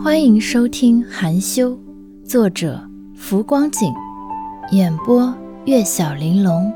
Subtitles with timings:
[0.00, 1.70] 欢迎收听《含羞》，
[2.24, 2.80] 作者
[3.16, 3.92] 浮光景，
[4.70, 5.34] 演播
[5.64, 6.72] 月小玲珑，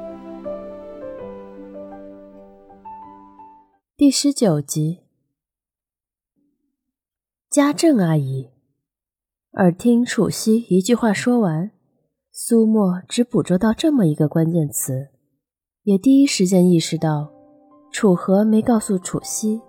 [3.97, 5.05] 第十九集。
[7.49, 8.49] 家政阿姨，
[9.53, 11.71] 耳听楚西一句话说完，
[12.33, 15.11] 苏沫只捕捉到这么一个关键词，
[15.85, 17.31] 也第一时间意识到，
[17.93, 19.61] 楚河没告诉楚西，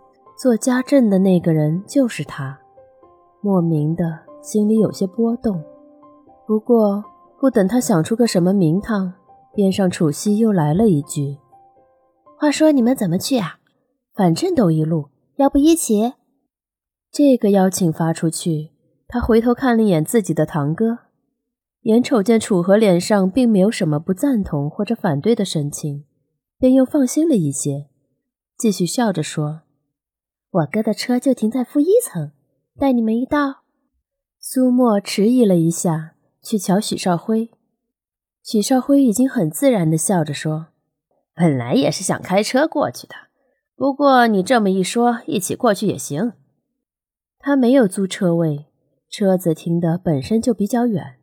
[0.42, 2.60] 做家政的那个人就是他。
[3.41, 5.64] 莫名的心里有些波动，
[6.48, 7.04] 不过
[7.40, 9.14] 不等他想出个什么名堂，
[9.54, 11.38] 边上楚西又来了一句
[12.40, 13.59] ：“话说你们怎么去啊？
[14.16, 16.14] 反正都一路，要不一起？”
[17.14, 18.72] 这个邀请发出去，
[19.08, 20.98] 他回头看了一眼自己的堂哥，
[21.81, 26.05] 眼瞅见楚河脸上并没有什么不赞同或者反对的神情，
[26.58, 27.89] 便又放心了一些，
[28.58, 29.62] 继续笑着说
[30.52, 32.32] ：“我哥的车就停在负一层。”
[32.80, 33.64] 带你们一道。
[34.40, 37.52] 苏沫迟疑了一下，去瞧许少辉。
[38.44, 40.70] 许少辉已经很自然地笑着说
[41.36, 43.14] ：“本来也是想开车过去的，
[43.75, 46.34] 不过你这么一说，一起过去也行。”
[47.38, 48.66] 他没有租车位，
[49.09, 51.20] 车子停的本身就比较远，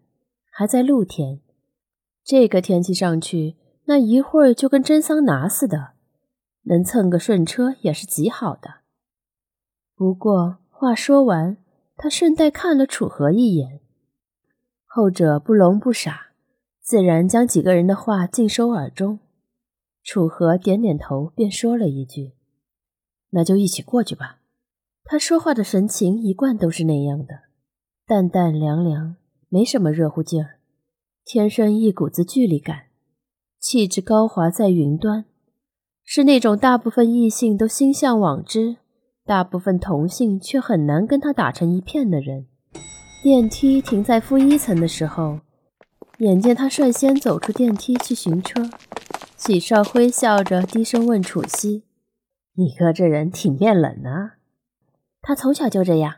[0.50, 1.40] 还在露天。
[2.22, 5.94] 这个天气上去，那一会儿就跟蒸桑拿似的，
[6.64, 8.77] 能蹭个顺车也是极好的。
[9.98, 10.58] 不过。
[10.80, 11.56] 话说完，
[11.96, 13.80] 他顺带看了楚河一眼，
[14.86, 16.28] 后者不聋不傻，
[16.80, 19.18] 自然将几个人的话尽收耳中。
[20.04, 22.34] 楚河点点头，便说了一句
[23.30, 24.38] ：“那就一起过去吧。”
[25.02, 27.40] 他说话的神情一贯都是那样的，
[28.06, 29.16] 淡淡凉凉，
[29.48, 30.60] 没什么热乎劲儿，
[31.24, 32.84] 天生一股子距离感，
[33.58, 35.24] 气质高华在云端，
[36.04, 38.76] 是那种大部分异性都心向往之。
[39.28, 42.46] 大部分同性却很难跟他打成一片的人。
[43.22, 45.40] 电梯停在负一层的时候，
[46.20, 48.62] 眼见他率先走出电梯去寻车，
[49.36, 51.84] 许少辉笑着低声问楚西
[52.56, 54.36] ：“你哥这人挺变冷啊？”
[55.20, 56.14] 他从小就这样。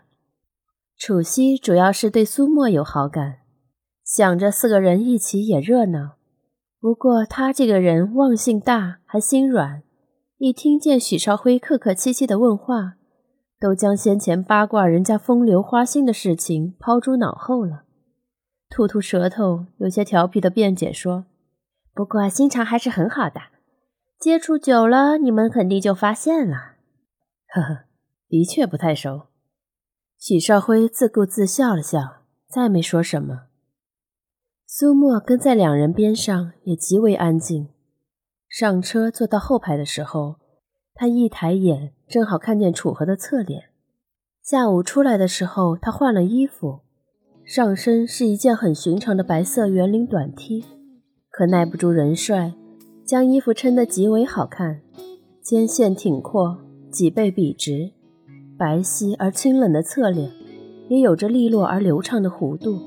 [0.96, 3.38] 楚西主要是对苏沫有好感，
[4.04, 6.12] 想着四个人一起也热闹。
[6.78, 9.82] 不过他这个人忘性大，还心软，
[10.38, 12.98] 一听见许少辉客客气气的问话。
[13.60, 17.82] 都将先前八卦人家风流花心的事情抛诸脑后了，
[18.70, 21.26] 吐吐舌头，有些调皮的辩解说
[21.92, 23.40] ：“不过心肠还是很好的，
[24.18, 26.56] 接触久了，你们肯定就发现了。
[27.52, 27.84] ”呵呵，
[28.28, 29.26] 的确不太熟。
[30.18, 33.48] 许少辉自顾自笑了笑，再没说什么。
[34.66, 37.68] 苏沫跟在两人边上，也极为安静。
[38.48, 40.36] 上车坐到后排的时候。
[40.92, 43.66] 他一抬眼，正好看见楚河的侧脸。
[44.42, 46.80] 下午出来的时候，他换了衣服，
[47.44, 50.64] 上身是一件很寻常的白色圆领短 T，
[51.30, 52.54] 可耐不住人帅，
[53.04, 54.80] 将衣服撑得极为好看，
[55.40, 56.58] 肩线挺阔，
[56.90, 57.92] 脊背笔直，
[58.58, 60.32] 白皙而清冷的侧脸，
[60.88, 62.80] 也有着利落而流畅的弧度。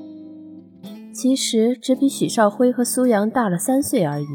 [1.14, 4.26] 其实只比许少辉和苏阳大了三岁而已。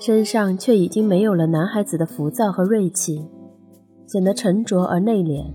[0.00, 3.24] 身上却已经没有了男孩子的浮躁和锐气，
[4.12, 5.50] 显得沉着而内敛，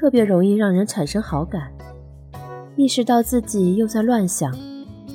[0.00, 1.70] 特别容易让人产生好感。
[2.76, 4.50] 意识到自己又在乱想，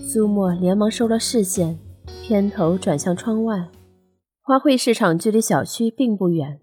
[0.07, 1.79] 苏沫连忙收了视线，
[2.21, 3.69] 偏头转向窗外。
[4.43, 6.59] 花卉市场距离小区并不远，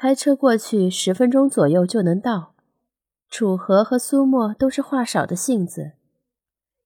[0.00, 2.54] 开车过去十分钟左右就能到。
[3.28, 5.92] 楚河和苏沫都是话少的性子，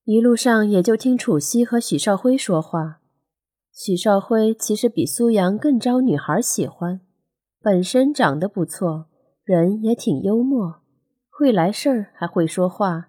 [0.02, 2.98] 一路上也就听楚西和许少辉说话。
[3.72, 7.00] 许少辉其实比苏阳更招女孩喜欢，
[7.60, 9.06] 本身长得不错，
[9.42, 10.82] 人也挺幽默，
[11.28, 13.08] 会来事儿，还会说话。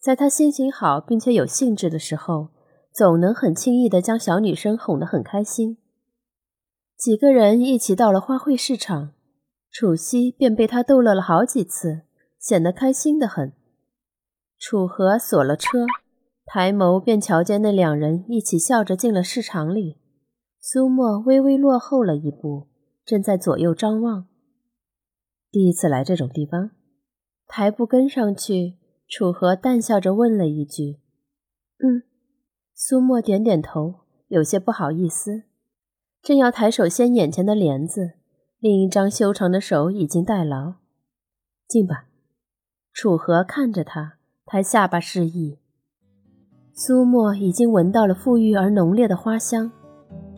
[0.00, 2.48] 在他心情好并且有兴致的时候，
[2.92, 5.78] 总能很轻易地将小女生哄得很开心。
[6.96, 9.12] 几个人一起到了花卉市场，
[9.70, 12.02] 楚西便被他逗乐了好几次，
[12.38, 13.52] 显得开心的很。
[14.58, 15.84] 楚河锁了车，
[16.46, 19.98] 抬眸便瞧见那两人一起笑着进了市场里。
[20.60, 22.68] 苏沫微微落后了一步，
[23.04, 24.26] 正在左右张望。
[25.50, 26.70] 第一次来这种地方，
[27.46, 28.78] 抬步跟上去。
[29.08, 31.00] 楚河淡笑着问了一句
[31.84, 32.04] ：“嗯。”
[32.74, 35.42] 苏沫点点头，有些不好意思，
[36.22, 38.12] 正要抬手掀眼前的帘子，
[38.58, 40.74] 另一张修长的手已经代劳。
[41.68, 42.06] 进吧。
[42.92, 45.58] 楚河看着他，抬下巴示意。
[46.72, 49.72] 苏沫已经闻到了馥郁而浓烈的花香。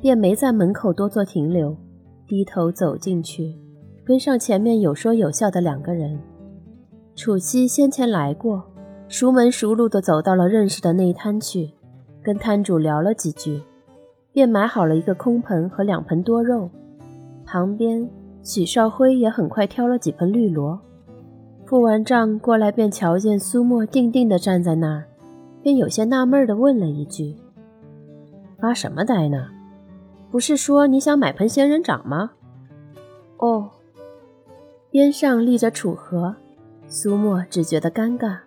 [0.01, 1.75] 便没在门口多做停留，
[2.27, 3.55] 低头走进去，
[4.05, 6.19] 跟上前面有说有笑的两个人，
[7.15, 8.65] 楚西先前来过，
[9.09, 11.71] 熟门熟路地走到了认识的内摊去，
[12.23, 13.63] 跟摊主聊了几句，
[14.33, 16.71] 便买好了一个空盆和两盆多肉。
[17.45, 18.09] 旁边
[18.43, 20.81] 许少辉也很快挑了几盆绿萝。
[21.67, 25.05] 付完账过来，便瞧见苏沫定定地站在那儿，
[25.63, 27.37] 便有些纳闷地问了一句
[28.61, 29.49] ：“发什么呆呢？
[30.35, 32.33] 不是说你想买盆仙人掌吗？”
[33.39, 33.71] 哦。
[34.91, 36.35] 边上立着楚河，
[36.89, 38.39] 苏沫只觉得尴尬，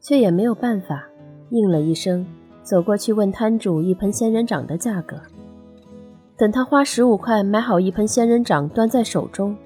[0.00, 1.04] 却也没有办法，
[1.50, 2.26] 应了一声，
[2.64, 5.16] 走过去问摊主一盆仙人掌的价格。
[6.36, 9.56] 等他花十五块买好一盆仙人掌，端在手中。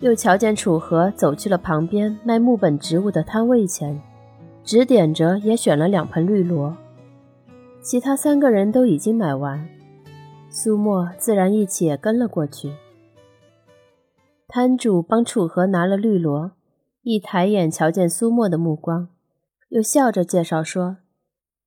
[0.00, 3.98] 又瞧见楚河走去了旁边卖木本植物的摊位前，
[4.62, 6.76] 指点着也选了两盆绿萝。
[7.80, 9.66] 其他三个人都已经买完，
[10.58, 12.72] 苏沫自然一起跟了过去。
[14.48, 16.52] 摊主帮楚河拿了绿萝，
[17.02, 19.10] 一抬眼瞧见苏沫的目光，
[19.68, 20.96] 又笑着介绍说：“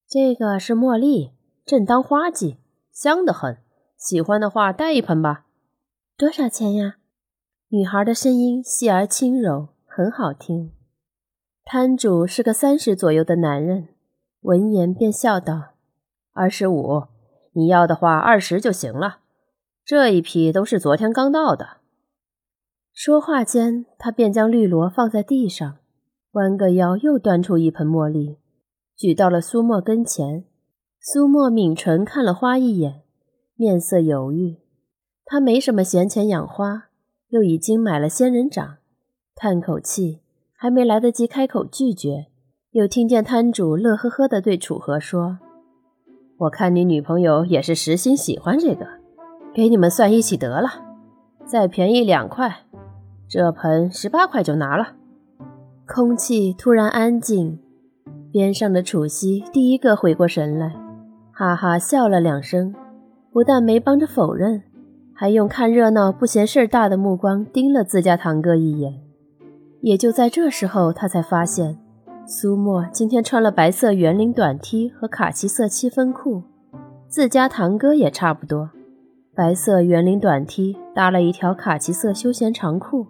[0.10, 1.34] 这个是茉莉，
[1.64, 2.58] 正当花季，
[2.92, 3.60] 香得很。
[3.96, 5.46] 喜欢的话带一盆吧。
[6.18, 6.96] 多少钱呀？”
[7.70, 10.72] 女孩的声音细而轻柔，很好听。
[11.64, 13.90] 摊主是个三十左右的男人，
[14.42, 15.74] 闻言便笑道
[16.34, 17.04] ：“二十五，
[17.54, 19.20] 你要的话二十就行了。
[19.84, 21.78] 这一批都是昨天刚到的。”
[22.94, 25.78] 说话间，他便将绿萝放在地上，
[26.32, 28.38] 弯个腰，又端出一盆茉莉，
[28.96, 30.46] 举到了苏沫跟前。
[31.00, 33.04] 苏沫抿唇看了花一眼，
[33.56, 34.58] 面色犹豫。
[35.26, 36.88] 他没什么闲钱养花。
[37.30, 38.78] 又已经买了仙人掌，
[39.36, 40.22] 叹口气，
[40.56, 42.26] 还没来得及开口拒绝，
[42.72, 45.38] 又听见摊主乐呵呵地对楚河说
[46.40, 48.88] ：“我看你女朋友也是实心喜欢这个，
[49.54, 50.70] 给你们算一起得了，
[51.46, 52.60] 再便宜两块，
[53.28, 54.94] 这盆十八块就拿了。”
[55.86, 57.60] 空气突然安静，
[58.32, 60.74] 边上的楚西第一个回过神来，
[61.34, 62.74] 哈哈笑了两声，
[63.34, 64.64] 不但没帮着否认。
[65.14, 69.02] 还用看热闹不嫌事儿大的目光盯了自家堂哥一眼，
[69.82, 71.78] 也就在这时候，他才发现
[72.32, 76.44] 苏沫今天穿了白色圆领短 T 和卡其色七分裤，
[77.08, 78.70] 自家堂哥也差不多，
[79.34, 83.08] 白色圆领短 T 搭了一条卡其色休闲长裤，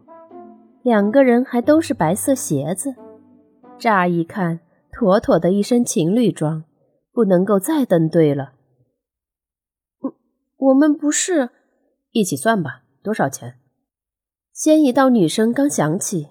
[0.83, 2.95] 两个人还都是白色鞋子，
[3.77, 6.63] 乍一看妥妥的一身情侣装，
[7.11, 8.53] 不能够再登对了。
[9.99, 10.13] 我
[10.69, 11.49] 我们不是。
[12.11, 13.55] 一起算吧，多少钱？
[14.53, 16.29] 先一道女声刚响起，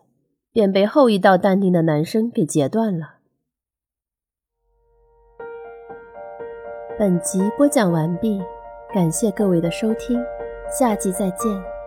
[0.53, 3.17] 便被后一道淡定的男声给截断了。
[6.99, 8.43] 本集播讲完毕，
[8.93, 10.21] 感谢各位的收听，
[10.69, 11.78] 下集再见。